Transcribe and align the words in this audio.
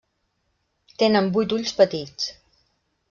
Tenen 1.01 1.29
vuit 1.35 1.55
ulls 1.59 1.77
petits. 1.83 2.29